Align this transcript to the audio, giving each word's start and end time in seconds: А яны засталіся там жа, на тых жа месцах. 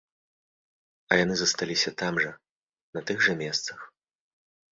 А 1.11 1.17
яны 1.23 1.35
засталіся 1.41 1.89
там 2.01 2.13
жа, 2.23 2.31
на 2.99 3.05
тых 3.09 3.17
жа 3.27 3.33
месцах. 3.43 3.79